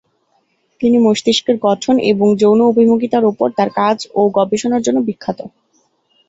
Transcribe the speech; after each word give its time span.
তিনি 0.81 0.97
মস্তিষ্কের 0.99 1.57
গঠন 1.67 1.95
এবং 2.11 2.27
যৌন 2.41 2.59
অভিমুখিতার 2.71 3.23
উপর 3.31 3.47
তার 3.57 3.69
কাজ 3.79 3.97
ও 4.13 4.31
গবেষণার 4.37 4.81
জন্য 4.83 4.99
বিখ্যাত। 5.07 5.39